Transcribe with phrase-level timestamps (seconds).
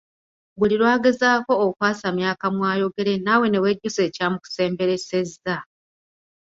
[0.59, 5.55] Buli lwagezaako okwasamya akamwa ayogere naawe ne wejjusa ekyamukusemberesezza.